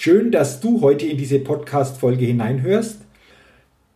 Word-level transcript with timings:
Schön, 0.00 0.30
dass 0.30 0.60
du 0.60 0.80
heute 0.80 1.06
in 1.06 1.16
diese 1.16 1.40
Podcast-Folge 1.40 2.24
hineinhörst, 2.24 3.00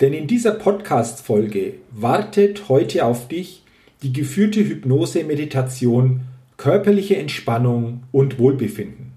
denn 0.00 0.12
in 0.12 0.26
dieser 0.26 0.50
Podcast-Folge 0.50 1.74
wartet 1.92 2.68
heute 2.68 3.04
auf 3.04 3.28
dich 3.28 3.62
die 4.02 4.12
geführte 4.12 4.64
Hypnose-Meditation, 4.64 6.22
körperliche 6.56 7.18
Entspannung 7.18 8.02
und 8.10 8.40
Wohlbefinden. 8.40 9.12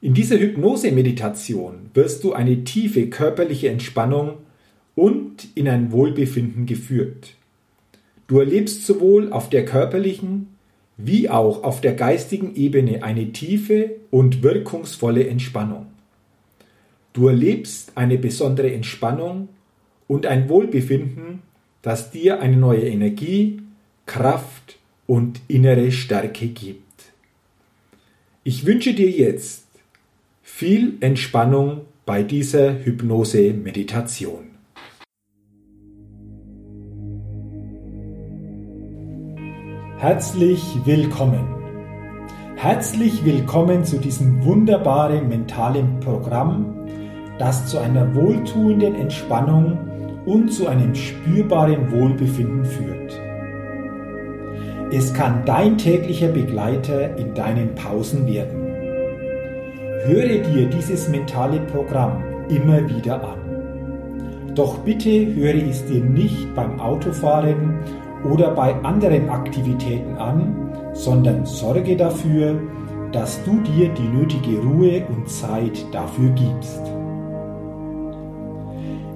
In 0.00 0.14
dieser 0.14 0.38
Hypnose-Meditation 0.38 1.90
wirst 1.94 2.22
du 2.22 2.32
eine 2.32 2.62
tiefe 2.62 3.08
körperliche 3.08 3.70
Entspannung 3.70 4.34
und 4.94 5.48
in 5.56 5.66
ein 5.66 5.90
Wohlbefinden 5.90 6.66
geführt. 6.66 7.34
Du 8.28 8.38
erlebst 8.38 8.86
sowohl 8.86 9.32
auf 9.32 9.50
der 9.50 9.64
körperlichen 9.64 10.49
wie 11.04 11.28
auch 11.28 11.62
auf 11.62 11.80
der 11.80 11.94
geistigen 11.94 12.54
Ebene 12.54 13.02
eine 13.02 13.32
tiefe 13.32 13.96
und 14.10 14.42
wirkungsvolle 14.42 15.26
Entspannung. 15.26 15.86
Du 17.12 17.28
erlebst 17.28 17.92
eine 17.96 18.18
besondere 18.18 18.72
Entspannung 18.72 19.48
und 20.06 20.26
ein 20.26 20.48
Wohlbefinden, 20.48 21.42
das 21.82 22.10
dir 22.10 22.40
eine 22.40 22.56
neue 22.56 22.88
Energie, 22.88 23.62
Kraft 24.06 24.78
und 25.06 25.40
innere 25.48 25.90
Stärke 25.92 26.48
gibt. 26.48 26.82
Ich 28.44 28.66
wünsche 28.66 28.94
dir 28.94 29.10
jetzt 29.10 29.66
viel 30.42 30.98
Entspannung 31.00 31.82
bei 32.06 32.22
dieser 32.22 32.84
Hypnose-Meditation. 32.84 34.49
Herzlich 40.00 40.80
willkommen. 40.86 41.46
Herzlich 42.56 43.22
willkommen 43.22 43.84
zu 43.84 43.98
diesem 43.98 44.42
wunderbaren 44.46 45.28
mentalen 45.28 46.00
Programm, 46.00 46.74
das 47.38 47.66
zu 47.66 47.78
einer 47.78 48.14
wohltuenden 48.14 48.94
Entspannung 48.94 49.76
und 50.24 50.54
zu 50.54 50.68
einem 50.68 50.94
spürbaren 50.94 51.92
Wohlbefinden 51.92 52.64
führt. 52.64 53.20
Es 54.90 55.12
kann 55.12 55.44
dein 55.44 55.76
täglicher 55.76 56.28
Begleiter 56.28 57.14
in 57.18 57.34
deinen 57.34 57.74
Pausen 57.74 58.26
werden. 58.26 58.68
Höre 60.06 60.38
dir 60.38 60.66
dieses 60.70 61.10
mentale 61.10 61.60
Programm 61.60 62.24
immer 62.48 62.88
wieder 62.88 63.22
an. 63.22 64.54
Doch 64.54 64.78
bitte 64.78 65.34
höre 65.34 65.68
es 65.68 65.84
dir 65.84 66.02
nicht 66.02 66.54
beim 66.54 66.80
Autofahren 66.80 67.80
oder 68.24 68.50
bei 68.50 68.74
anderen 68.82 69.28
Aktivitäten 69.28 70.16
an, 70.16 70.72
sondern 70.92 71.46
sorge 71.46 71.96
dafür, 71.96 72.60
dass 73.12 73.42
du 73.44 73.60
dir 73.60 73.88
die 73.88 74.08
nötige 74.08 74.58
Ruhe 74.60 75.02
und 75.08 75.28
Zeit 75.28 75.84
dafür 75.92 76.30
gibst. 76.30 76.82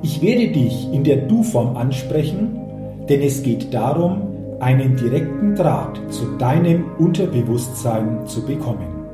Ich 0.02 0.20
werde 0.20 0.48
dich 0.48 0.92
in 0.92 1.04
der 1.04 1.16
Du-Form 1.16 1.76
ansprechen, 1.76 2.60
denn 3.08 3.22
es 3.22 3.42
geht 3.42 3.72
darum, 3.72 4.34
einen 4.60 4.96
direkten 4.96 5.54
Draht 5.54 6.00
zu 6.10 6.36
deinem 6.38 6.84
Unterbewusstsein 6.98 8.26
zu 8.26 8.44
bekommen. 8.44 9.04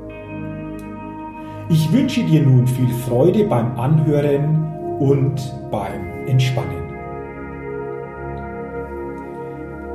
Ich 1.69 1.93
wünsche 1.93 2.25
dir 2.25 2.43
nun 2.43 2.67
viel 2.67 2.89
Freude 3.07 3.45
beim 3.45 3.79
Anhören 3.79 4.99
und 4.99 5.41
beim 5.71 6.27
Entspannen. 6.27 6.90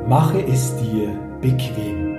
Mache 0.07 0.39
es 0.47 0.75
dir 0.77 1.09
bequem. 1.41 2.15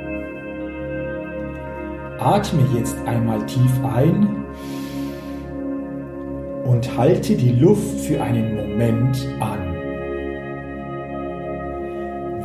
Atme 2.19 2.63
jetzt 2.75 2.97
einmal 3.07 3.47
tief 3.47 3.71
ein 3.85 4.45
und 6.65 6.99
halte 6.99 7.37
die 7.37 7.53
Luft 7.53 8.01
für 8.01 8.21
einen 8.21 8.57
Moment 8.57 9.25
an. 9.39 9.61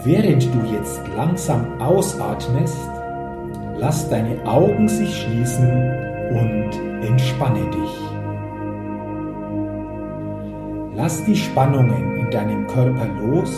Während 0.03 0.43
du 0.45 0.59
jetzt 0.75 1.01
langsam 1.17 1.81
ausatmest, 1.81 2.77
lass 3.77 4.07
deine 4.11 4.45
Augen 4.45 4.87
sich 4.87 5.23
schließen 5.23 5.67
und 6.29 6.69
entspanne 7.03 7.61
dich. 7.71 8.11
Lass 10.95 11.23
die 11.25 11.35
Spannungen 11.35 12.17
in 12.17 12.29
deinem 12.29 12.67
Körper 12.67 13.07
los 13.25 13.51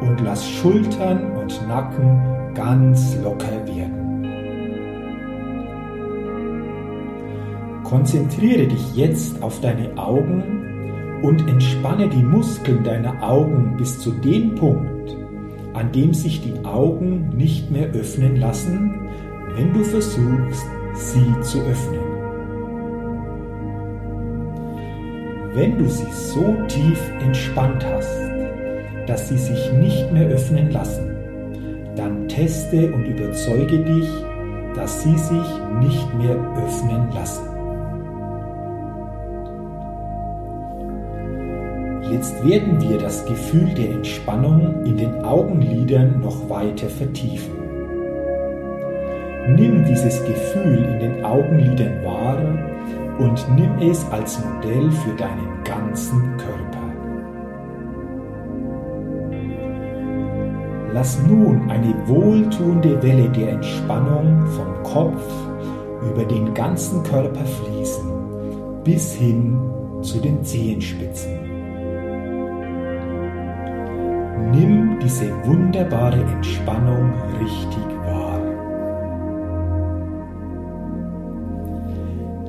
und 0.00 0.20
lass 0.20 0.48
Schultern 0.48 1.36
und 1.36 1.66
Nacken 1.68 2.54
ganz 2.54 3.16
locker 3.22 3.66
werden. 3.66 4.00
Konzentriere 7.84 8.66
dich 8.66 8.94
jetzt 8.94 9.42
auf 9.42 9.60
deine 9.60 9.96
Augen 9.98 11.20
und 11.22 11.48
entspanne 11.48 12.08
die 12.08 12.22
Muskeln 12.22 12.84
deiner 12.84 13.22
Augen 13.22 13.76
bis 13.76 13.98
zu 13.98 14.12
dem 14.12 14.54
Punkt, 14.54 15.16
an 15.74 15.90
dem 15.92 16.14
sich 16.14 16.40
die 16.40 16.64
Augen 16.64 17.30
nicht 17.36 17.70
mehr 17.70 17.88
öffnen 17.90 18.36
lassen, 18.36 18.94
wenn 19.56 19.72
du 19.72 19.82
versuchst, 19.82 20.66
sie 20.94 21.40
zu 21.42 21.58
öffnen. 21.62 22.00
Wenn 25.54 25.78
du 25.78 25.88
sie 25.88 26.10
so 26.12 26.56
tief 26.68 27.00
entspannt 27.20 27.84
hast, 27.84 28.29
dass 29.10 29.28
sie 29.28 29.38
sich 29.38 29.72
nicht 29.72 30.12
mehr 30.12 30.28
öffnen 30.28 30.70
lassen, 30.70 31.16
dann 31.96 32.28
teste 32.28 32.92
und 32.92 33.06
überzeuge 33.06 33.80
dich, 33.80 34.08
dass 34.76 35.02
sie 35.02 35.18
sich 35.18 35.48
nicht 35.80 36.14
mehr 36.14 36.36
öffnen 36.56 37.10
lassen. 37.12 37.42
Jetzt 42.12 42.46
werden 42.46 42.80
wir 42.80 42.98
das 42.98 43.26
Gefühl 43.26 43.74
der 43.76 43.90
Entspannung 43.90 44.84
in 44.84 44.96
den 44.96 45.24
Augenlidern 45.24 46.20
noch 46.20 46.48
weiter 46.48 46.88
vertiefen. 46.88 47.54
Nimm 49.56 49.84
dieses 49.86 50.24
Gefühl 50.24 50.84
in 50.84 51.00
den 51.00 51.24
Augenlidern 51.24 52.04
wahr 52.04 52.38
und 53.18 53.44
nimm 53.56 53.90
es 53.90 54.06
als 54.12 54.38
Modell 54.38 54.88
für 54.92 55.16
deinen 55.16 55.64
ganzen 55.64 56.29
Lass 60.92 61.22
nun 61.22 61.70
eine 61.70 61.94
wohltuende 62.06 63.00
Welle 63.02 63.28
der 63.30 63.52
Entspannung 63.52 64.44
vom 64.48 64.82
Kopf 64.82 65.22
über 66.10 66.24
den 66.24 66.52
ganzen 66.52 67.02
Körper 67.04 67.44
fließen, 67.44 68.04
bis 68.82 69.14
hin 69.14 69.56
zu 70.02 70.18
den 70.18 70.42
Zehenspitzen. 70.42 71.38
Nimm 74.50 74.98
diese 75.00 75.30
wunderbare 75.44 76.22
Entspannung 76.22 77.12
richtig 77.38 77.86
wahr. 78.04 78.40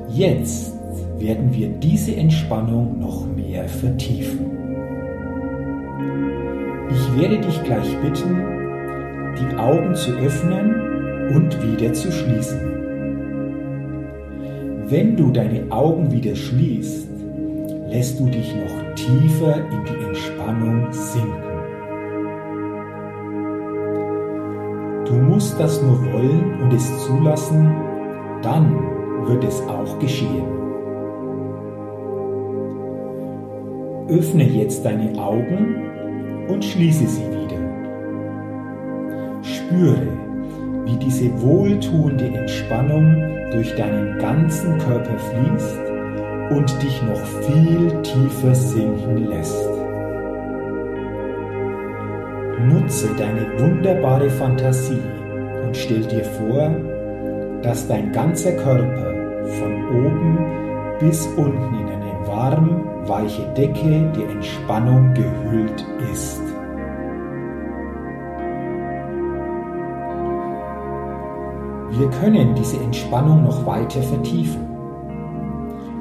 Jetzt 0.08 0.72
werden 1.18 1.54
wir 1.54 1.68
diese 1.68 2.16
Entspannung 2.16 2.98
noch 2.98 3.24
mehr 3.36 3.68
vertiefen. 3.68 4.61
Ich 6.94 7.20
werde 7.20 7.38
dich 7.38 7.62
gleich 7.64 7.96
bitten, 8.02 8.36
die 9.38 9.56
Augen 9.56 9.94
zu 9.94 10.10
öffnen 10.18 11.30
und 11.34 11.62
wieder 11.62 11.92
zu 11.94 12.12
schließen. 12.12 12.60
Wenn 14.88 15.16
du 15.16 15.30
deine 15.30 15.70
Augen 15.70 16.12
wieder 16.12 16.34
schließt, 16.34 17.08
lässt 17.88 18.20
du 18.20 18.26
dich 18.26 18.54
noch 18.54 18.94
tiefer 18.94 19.56
in 19.56 19.84
die 19.84 20.04
Entspannung 20.04 20.92
sinken. 20.92 21.52
Du 25.06 25.14
musst 25.14 25.58
das 25.58 25.80
nur 25.80 25.98
wollen 26.12 26.60
und 26.62 26.74
es 26.74 27.06
zulassen, 27.06 27.74
dann 28.42 28.78
wird 29.26 29.44
es 29.44 29.62
auch 29.62 29.98
geschehen. 29.98 30.44
Öffne 34.08 34.44
jetzt 34.44 34.84
deine 34.84 35.18
Augen 35.18 35.91
und 36.52 36.64
schließe 36.64 37.06
sie 37.06 37.22
wieder. 37.22 37.60
Spüre, 39.42 40.06
wie 40.84 40.96
diese 40.96 41.30
wohltuende 41.40 42.26
Entspannung 42.26 43.16
durch 43.52 43.74
deinen 43.74 44.18
ganzen 44.18 44.78
Körper 44.78 45.18
fließt 45.18 45.80
und 46.50 46.82
dich 46.82 47.02
noch 47.02 47.24
viel 47.46 48.02
tiefer 48.02 48.54
sinken 48.54 49.28
lässt. 49.28 49.68
Nutze 52.68 53.08
deine 53.18 53.46
wunderbare 53.58 54.30
Fantasie 54.30 55.02
und 55.64 55.76
stell 55.76 56.02
dir 56.02 56.24
vor, 56.24 56.70
dass 57.62 57.88
dein 57.88 58.12
ganzer 58.12 58.52
Körper 58.52 59.14
von 59.58 59.72
oben 59.90 60.38
bis 61.00 61.26
unten 61.36 61.74
in 61.74 61.88
eine 61.88 62.11
warm, 62.26 62.84
weiche 63.06 63.42
Decke 63.56 64.12
der 64.16 64.30
Entspannung 64.30 65.14
gehüllt 65.14 65.84
ist. 66.12 66.40
Wir 71.98 72.08
können 72.08 72.54
diese 72.54 72.78
Entspannung 72.78 73.44
noch 73.44 73.66
weiter 73.66 74.02
vertiefen. 74.02 74.66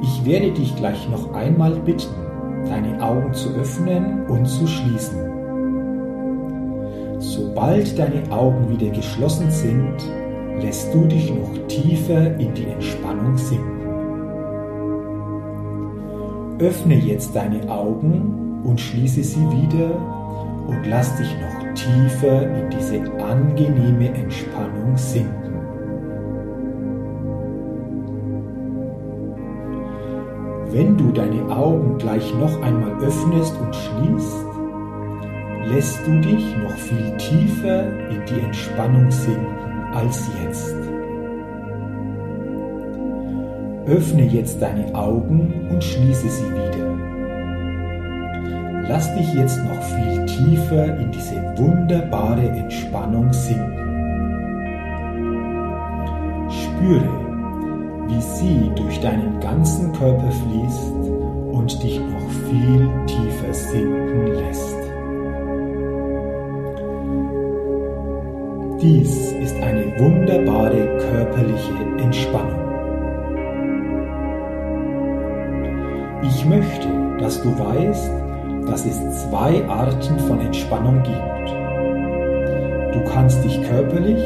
Ich 0.02 0.26
werde 0.26 0.52
dich 0.52 0.76
gleich 0.76 1.10
noch 1.10 1.34
einmal 1.34 1.74
bitten, 1.76 2.16
deine 2.66 3.04
Augen 3.04 3.34
zu 3.34 3.50
öffnen 3.56 4.26
und 4.28 4.46
zu 4.46 4.66
schließen. 4.66 5.20
Sobald 7.20 8.00
deine 8.00 8.32
Augen 8.32 8.70
wieder 8.70 8.90
geschlossen 8.90 9.52
sind, 9.52 9.98
lässt 10.62 10.94
du 10.94 11.06
dich 11.06 11.30
noch 11.30 11.68
tiefer 11.68 12.36
in 12.38 12.54
die 12.54 12.66
Entspannung 12.66 13.38
sinken. 13.38 13.81
Öffne 16.62 16.94
jetzt 16.94 17.36
deine 17.36 17.68
Augen 17.72 18.62
und 18.64 18.80
schließe 18.80 19.24
sie 19.24 19.50
wieder 19.50 19.96
und 20.68 20.86
lass 20.88 21.16
dich 21.18 21.36
noch 21.42 21.74
tiefer 21.74 22.44
in 22.56 22.70
diese 22.70 23.02
angenehme 23.20 24.14
Entspannung 24.14 24.96
sinken. 24.96 25.56
Wenn 30.72 30.98
du 30.98 31.12
deine 31.12 31.50
Augen 31.50 31.98
gleich 31.98 32.32
noch 32.36 32.62
einmal 32.62 32.92
öffnest 33.02 33.60
und 33.60 33.76
schließt, 33.76 34.46
lässt 35.66 36.00
du 36.06 36.22
dich 36.22 36.46
noch 36.58 36.78
viel 36.78 37.18
tiefer 37.18 37.88
in 38.10 38.24
die 38.30 38.40
Entspannung 38.40 39.10
sinken 39.10 39.48
als 39.94 40.30
jetzt. 40.44 40.81
Öffne 43.92 44.24
jetzt 44.24 44.62
deine 44.62 44.96
Augen 44.96 45.68
und 45.70 45.84
schließe 45.84 46.30
sie 46.30 46.50
wieder. 46.50 46.98
Lass 48.88 49.14
dich 49.16 49.34
jetzt 49.34 49.60
noch 49.66 49.82
viel 49.84 50.26
tiefer 50.26 50.98
in 50.98 51.12
diese 51.12 51.36
wunderbare 51.58 52.48
Entspannung 52.48 53.34
sinken. 53.34 53.78
Spüre, 56.50 57.10
wie 58.08 58.22
sie 58.22 58.72
durch 58.76 59.00
deinen 59.02 59.38
ganzen 59.42 59.92
Körper 59.92 60.32
fließt 60.32 60.94
und 61.52 61.84
dich 61.84 62.00
noch 62.00 62.30
viel 62.50 62.88
tiefer 63.08 63.54
sinken 63.54 64.28
lässt. 64.28 64.78
Dies 68.82 69.34
ist 69.34 69.56
eine 69.62 70.00
wunderbare 70.00 70.98
körperliche 70.98 71.74
Entspannung. 72.02 72.61
Ich 76.24 76.46
möchte, 76.46 76.88
dass 77.20 77.42
du 77.42 77.58
weißt, 77.58 78.12
dass 78.68 78.86
es 78.86 79.28
zwei 79.28 79.68
Arten 79.68 80.20
von 80.20 80.40
Entspannung 80.40 81.02
gibt. 81.02 81.52
Du 82.94 83.04
kannst 83.12 83.44
dich 83.44 83.60
körperlich 83.64 84.24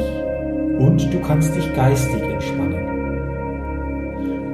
und 0.78 1.12
du 1.12 1.18
kannst 1.20 1.56
dich 1.56 1.74
geistig 1.74 2.22
entspannen. 2.22 2.86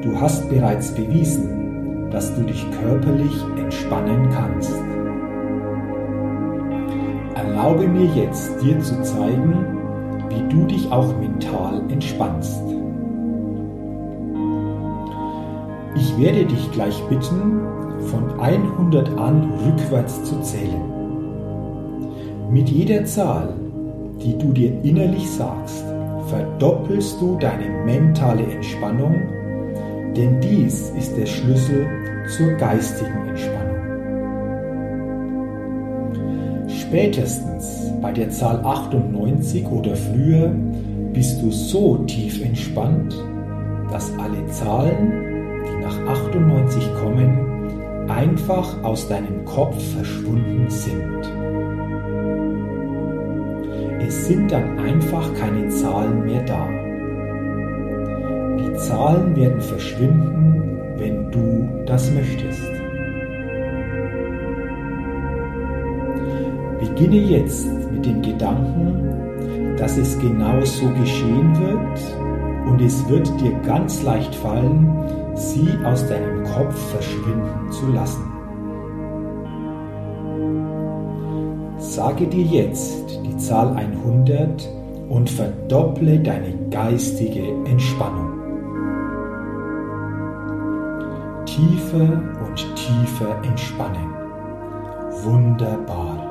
Du 0.03 0.21
hast 0.21 0.49
bereits 0.49 0.93
bewiesen, 0.93 2.09
dass 2.11 2.33
du 2.35 2.43
dich 2.43 2.65
körperlich 2.81 3.35
entspannen 3.59 4.29
kannst. 4.31 4.75
Erlaube 7.35 7.89
mir 7.89 8.07
jetzt, 8.15 8.63
dir 8.63 8.79
zu 8.81 9.03
zeigen, 9.03 9.67
wie 10.29 10.43
du 10.49 10.65
dich 10.67 10.93
auch 10.93 11.19
mental 11.19 11.83
entspannst. 11.89 12.62
Ich 15.95 16.19
werde 16.19 16.45
dich 16.47 16.73
gleich 16.73 17.01
bitten, 17.09 17.61
von 18.07 18.41
100 18.41 19.17
an 19.19 19.53
rückwärts 19.65 20.25
zu 20.25 20.41
zählen. 20.41 20.83
Mit 22.51 22.69
jeder 22.69 23.05
Zahl, 23.05 23.55
die 24.23 24.37
du 24.37 24.53
dir 24.53 24.73
innerlich 24.83 25.31
sagst, 25.31 25.85
verdoppelst 26.29 27.21
du 27.21 27.37
deine 27.39 27.69
mentale 27.85 28.45
Entspannung 28.45 29.15
denn 30.17 30.41
dies 30.41 30.91
ist 30.91 31.17
der 31.17 31.27
Schlüssel 31.27 31.87
zur 32.37 32.53
geistigen 32.53 33.29
Entspannung. 33.29 33.73
Spätestens 36.69 37.91
bei 38.01 38.13
der 38.13 38.31
Zahl 38.31 38.61
98 38.65 39.67
oder 39.67 39.97
früher 39.97 40.55
bist 41.13 41.41
du 41.43 41.51
so 41.51 41.97
tief 42.07 42.45
entspannt, 42.45 43.15
dass 43.91 44.13
alle 44.19 44.47
Zahlen, 44.49 45.32
98 46.07 46.95
kommen, 46.95 48.09
einfach 48.09 48.83
aus 48.83 49.09
deinem 49.09 49.45
Kopf 49.45 49.77
verschwunden 49.95 50.69
sind. 50.69 51.33
Es 54.07 54.27
sind 54.27 54.51
dann 54.51 54.79
einfach 54.79 55.33
keine 55.35 55.69
Zahlen 55.69 56.25
mehr 56.25 56.43
da. 56.43 56.69
Die 58.59 58.75
Zahlen 58.77 59.35
werden 59.37 59.61
verschwinden, 59.61 60.79
wenn 60.97 61.31
du 61.31 61.69
das 61.87 62.11
möchtest. 62.13 62.71
Beginne 66.81 67.17
jetzt 67.17 67.69
mit 67.93 68.05
dem 68.05 68.23
Gedanken, 68.23 69.77
dass 69.79 69.97
es 69.97 70.19
genau 70.19 70.61
so 70.65 70.89
geschehen 71.01 71.57
wird 71.59 72.69
und 72.69 72.81
es 72.81 73.09
wird 73.09 73.29
dir 73.41 73.53
ganz 73.65 74.03
leicht 74.03 74.35
fallen, 74.35 74.91
sie 75.35 75.69
aus 75.85 76.07
deinem 76.09 76.45
Kopf 76.45 76.77
verschwinden 76.91 77.71
zu 77.71 77.87
lassen. 77.93 78.25
Sage 81.79 82.27
dir 82.27 82.45
jetzt 82.45 83.21
die 83.25 83.37
Zahl 83.37 83.75
100 83.75 84.69
und 85.09 85.29
verdopple 85.29 86.21
deine 86.21 86.55
geistige 86.71 87.43
Entspannung. 87.65 88.43
tiefer 91.55 92.23
und 92.47 92.77
tiefer 92.77 93.37
entspannen. 93.45 94.15
Wunderbar. 95.23 96.29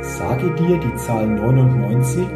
Sage 0.00 0.50
dir 0.54 0.78
die 0.78 0.96
Zahl 0.96 1.26
99 1.26 2.26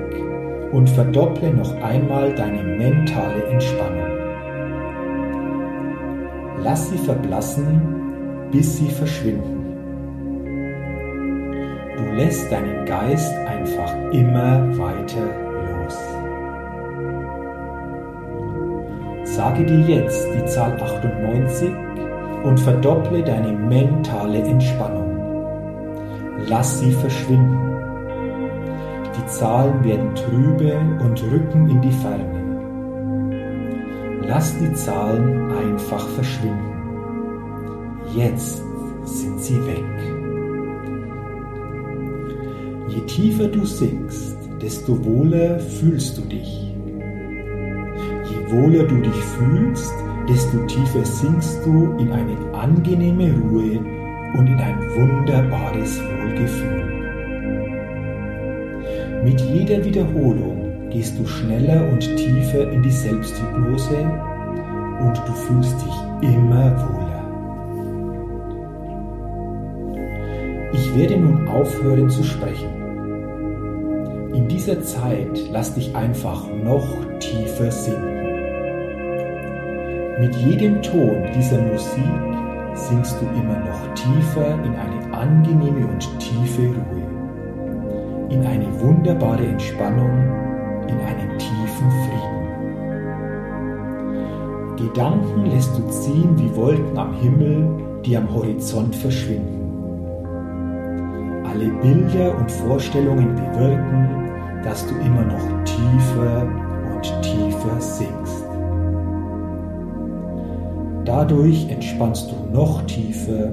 und 0.72 0.88
verdopple 0.88 1.52
noch 1.52 1.74
einmal 1.82 2.34
deine 2.34 2.62
mentale 2.62 3.44
Entspannung. 3.46 4.10
Lass 6.62 6.90
sie 6.90 6.98
verblassen, 6.98 8.48
bis 8.50 8.76
sie 8.76 8.88
verschwinden. 8.88 9.56
Du 11.96 12.16
lässt 12.16 12.50
deinen 12.50 12.84
Geist 12.86 13.34
einfach 13.46 13.94
immer 14.12 14.78
weiter 14.78 15.28
Sage 19.40 19.64
dir 19.64 19.80
jetzt 19.96 20.26
die 20.34 20.44
Zahl 20.44 20.72
98 20.74 21.70
und 22.44 22.60
verdopple 22.60 23.22
deine 23.22 23.52
mentale 23.52 24.38
Entspannung. 24.42 25.18
Lass 26.46 26.80
sie 26.80 26.92
verschwinden. 26.92 27.79
Die 29.20 29.26
Zahlen 29.26 29.84
werden 29.84 30.14
trübe 30.14 30.78
und 31.04 31.22
rücken 31.30 31.68
in 31.68 31.82
die 31.82 31.92
Ferne. 31.92 32.40
Lass 34.26 34.56
die 34.58 34.72
Zahlen 34.72 35.52
einfach 35.52 36.08
verschwinden. 36.08 36.72
Jetzt 38.16 38.62
sind 39.04 39.38
sie 39.40 39.60
weg. 39.66 39.84
Je 42.88 43.00
tiefer 43.02 43.48
du 43.48 43.66
sinkst, 43.66 44.38
desto 44.62 45.04
wohler 45.04 45.60
fühlst 45.60 46.16
du 46.16 46.22
dich 46.22 46.70
wohler 48.50 48.84
du 48.84 48.96
dich 49.00 49.14
fühlst, 49.14 49.94
desto 50.28 50.58
tiefer 50.66 51.04
sinkst 51.04 51.64
du 51.64 51.96
in 51.98 52.12
eine 52.12 52.36
angenehme 52.54 53.32
Ruhe 53.40 53.78
und 54.36 54.46
in 54.46 54.58
ein 54.58 54.78
wunderbares 54.96 56.00
Wohlgefühl. 56.02 56.79
Mit 59.22 59.40
jeder 59.40 59.84
Wiederholung 59.84 60.88
gehst 60.90 61.18
du 61.18 61.26
schneller 61.26 61.86
und 61.92 62.00
tiefer 62.00 62.70
in 62.72 62.82
die 62.82 62.90
Selbsthypnose 62.90 63.98
und 65.00 65.18
du 65.26 65.32
fühlst 65.32 65.76
dich 65.82 65.94
immer 66.34 66.72
wohler. 66.80 67.10
Ich 70.72 70.96
werde 70.96 71.18
nun 71.18 71.48
aufhören 71.48 72.08
zu 72.08 72.24
sprechen. 72.24 72.70
In 74.34 74.48
dieser 74.48 74.82
Zeit 74.82 75.50
lass 75.52 75.74
dich 75.74 75.94
einfach 75.94 76.46
noch 76.64 76.86
tiefer 77.18 77.70
sinken. 77.70 78.20
Mit 80.20 80.34
jedem 80.36 80.80
Ton 80.82 81.24
dieser 81.36 81.60
Musik 81.60 82.04
sinkst 82.74 83.16
du 83.20 83.26
immer 83.38 83.58
noch 83.58 83.94
tiefer 83.94 84.54
in 84.64 84.74
eine 84.74 85.12
angenehme 85.14 85.86
und 85.86 86.18
tiefe 86.18 86.68
Ruhe, 86.68 87.09
in 88.30 88.46
eine 88.46 88.80
wunderbare 88.80 89.44
Entspannung, 89.44 90.10
in 90.88 90.98
einen 91.00 91.38
tiefen 91.38 91.90
Frieden. 92.04 92.40
Gedanken 94.76 95.46
lässt 95.46 95.76
du 95.76 95.82
ziehen 95.88 96.38
wie 96.38 96.56
Wolken 96.56 96.96
am 96.96 97.12
Himmel, 97.14 97.68
die 98.04 98.16
am 98.16 98.32
Horizont 98.32 98.94
verschwinden. 98.94 99.58
Alle 101.44 101.68
Bilder 101.82 102.38
und 102.38 102.50
Vorstellungen 102.50 103.34
bewirken, 103.34 104.08
dass 104.62 104.86
du 104.86 104.94
immer 104.94 105.24
noch 105.24 105.64
tiefer 105.64 106.48
und 106.94 107.02
tiefer 107.22 107.80
sinkst. 107.80 108.44
Dadurch 111.04 111.68
entspannst 111.68 112.30
du 112.30 112.36
noch 112.56 112.82
tiefer 112.86 113.50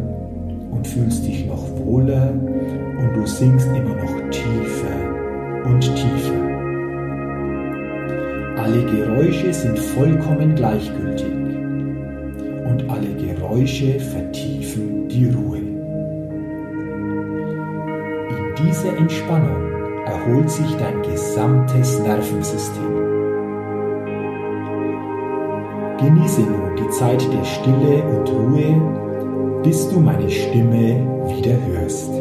und 0.72 0.88
fühlst 0.88 1.26
dich 1.26 1.48
noch 1.48 1.64
wohler 1.78 2.34
und 2.98 3.16
du 3.16 3.26
sinkst 3.26 3.68
immer 3.68 3.96
noch 3.96 4.30
tiefer 4.30 4.98
und 5.66 5.82
tiefer. 5.82 6.48
Alle 8.58 8.84
Geräusche 8.84 9.54
sind 9.54 9.78
vollkommen 9.78 10.56
gleichgültig 10.56 11.34
und 12.66 12.90
alle 12.90 13.14
Geräusche 13.16 14.00
vertiefen 14.00 15.08
die 15.08 15.30
Ruhe. 15.30 15.58
In 18.30 18.66
dieser 18.66 18.98
Entspannung 18.98 19.68
erholt 20.06 20.50
sich 20.50 20.76
dein 20.78 21.02
gesamtes 21.04 22.00
Nervensystem. 22.00 23.08
Genieße 26.00 26.42
nun 26.42 26.76
die 26.78 26.90
Zeit 26.92 27.22
der 27.34 27.44
Stille 27.44 28.04
und 28.04 28.30
Ruhe, 28.30 29.62
bis 29.64 29.90
du 29.90 30.00
meine 30.00 30.30
Stimme 30.30 31.02
wieder 31.28 31.56
hörst. 31.68 32.17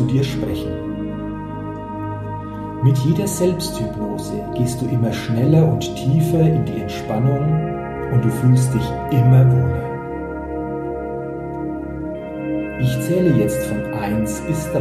Zu 0.00 0.06
dir 0.06 0.24
sprechen. 0.24 0.72
Mit 2.82 2.96
jeder 2.98 3.26
Selbsthypnose 3.26 4.32
gehst 4.56 4.80
du 4.80 4.86
immer 4.86 5.12
schneller 5.12 5.70
und 5.70 5.80
tiefer 5.94 6.40
in 6.40 6.64
die 6.64 6.80
Entspannung 6.80 7.44
und 8.10 8.24
du 8.24 8.30
fühlst 8.30 8.72
dich 8.72 8.88
immer 9.10 9.44
wohler. 9.52 9.90
Ich 12.80 12.98
zähle 13.02 13.36
jetzt 13.36 13.62
von 13.66 13.82
1 13.92 14.40
bis 14.48 14.72
3. 14.72 14.80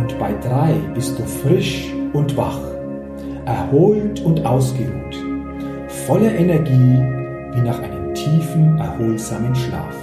Und 0.00 0.18
bei 0.18 0.32
3 0.32 0.72
bist 0.94 1.18
du 1.18 1.22
frisch 1.24 1.92
und 2.14 2.34
wach, 2.38 2.60
erholt 3.44 4.24
und 4.24 4.46
ausgeruht, 4.46 5.16
voller 6.06 6.32
Energie 6.34 6.98
wie 7.52 7.60
nach 7.60 7.82
einem 7.82 8.14
tiefen, 8.14 8.78
erholsamen 8.78 9.54
Schlaf. 9.54 9.96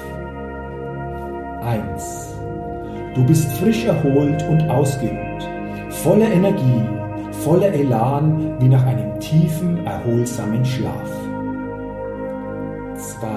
1. 1.64 2.37
Du 3.18 3.26
bist 3.26 3.52
frisch 3.54 3.84
erholt 3.86 4.48
und 4.48 4.70
ausgeruht, 4.70 5.50
voller 5.90 6.32
Energie, 6.32 6.84
voller 7.32 7.74
Elan 7.74 8.54
wie 8.60 8.68
nach 8.68 8.86
einem 8.86 9.20
tiefen, 9.20 9.84
erholsamen 9.88 10.64
Schlaf. 10.64 11.10
2. 12.96 13.28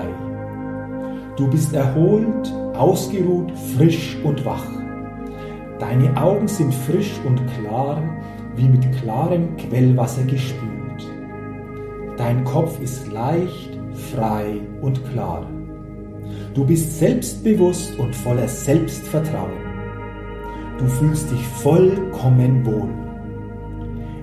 Du 1.35 1.49
bist 1.49 1.73
erholt, 1.73 2.53
ausgeruht, 2.75 3.51
frisch 3.75 4.19
und 4.23 4.45
wach. 4.45 4.67
Deine 5.79 6.15
Augen 6.15 6.47
sind 6.47 6.75
frisch 6.75 7.15
und 7.27 7.41
klar, 7.57 8.03
wie 8.57 8.69
mit 8.69 8.87
klarem 9.01 9.57
Quellwasser 9.57 10.25
gespült. 10.25 11.11
Dein 12.19 12.45
Kopf 12.45 12.79
ist 12.83 13.11
leicht, 13.11 13.79
frei 14.13 14.61
und 14.83 15.03
klar. 15.11 15.47
Du 16.53 16.67
bist 16.67 16.99
selbstbewusst 16.99 17.99
und 17.99 18.15
voller 18.15 18.47
Selbstvertrauen. 18.47 19.60
Du 20.81 20.87
fühlst 20.87 21.31
dich 21.31 21.47
vollkommen 21.47 22.65
wohl. 22.65 22.89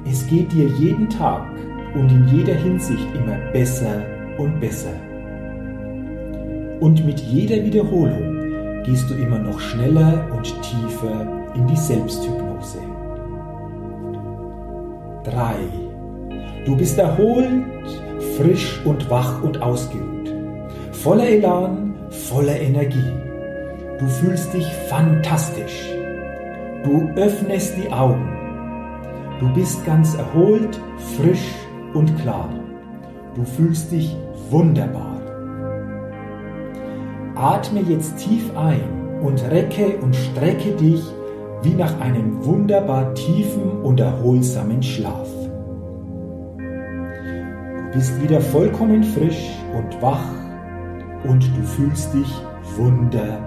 Es 0.10 0.26
geht 0.26 0.52
dir 0.52 0.68
jeden 0.80 1.08
Tag 1.08 1.46
und 1.94 2.10
in 2.10 2.28
jeder 2.30 2.56
Hinsicht 2.56 3.06
immer 3.14 3.38
besser 3.54 4.02
und 4.40 4.60
besser. 4.60 4.94
Und 6.80 7.06
mit 7.06 7.20
jeder 7.20 7.64
Wiederholung 7.64 8.84
gehst 8.84 9.08
du 9.08 9.14
immer 9.14 9.38
noch 9.38 9.60
schneller 9.60 10.26
und 10.36 10.46
tiefer 10.64 11.28
in 11.54 11.68
die 11.68 11.78
Selbsthypnose. 11.78 12.80
3. 15.26 15.56
Du 16.66 16.76
bist 16.76 16.98
erholt, 16.98 17.48
frisch 18.36 18.82
und 18.84 19.08
wach 19.12 19.44
und 19.44 19.62
ausgeruht, 19.62 20.34
voller 20.92 21.28
Elan, 21.28 21.94
voller 22.10 22.60
Energie. 22.60 23.12
Du 24.00 24.08
fühlst 24.08 24.56
dich 24.56 24.66
fantastisch. 24.90 25.87
Du 26.84 27.10
öffnest 27.16 27.76
die 27.78 27.92
Augen. 27.92 28.30
Du 29.40 29.54
bist 29.54 29.86
ganz 29.86 30.16
erholt, 30.16 30.80
frisch 31.18 31.54
und 31.94 32.18
klar. 32.20 32.50
Du 33.36 33.44
fühlst 33.44 33.92
dich 33.92 34.16
wunderbar. 34.50 35.22
Atme 37.36 37.82
jetzt 37.82 38.18
tief 38.18 38.56
ein 38.58 39.20
und 39.22 39.44
recke 39.52 39.98
und 40.02 40.16
strecke 40.16 40.72
dich 40.72 41.04
wie 41.64 41.74
nach 41.74 42.00
einem 42.00 42.44
wunderbar 42.46 43.14
tiefen 43.14 43.82
und 43.84 44.00
erholsamen 44.00 44.82
Schlaf. 44.82 45.28
Du 46.58 47.94
bist 47.94 48.22
wieder 48.22 48.42
vollkommen 48.42 49.04
frisch 49.04 49.52
und 49.76 50.02
wach 50.02 50.32
und 51.24 51.44
du 51.56 51.64
fühlst 51.64 52.14
dich 52.14 52.32
wunderbar. 52.78 53.47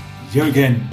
Jürgen. 0.33 0.87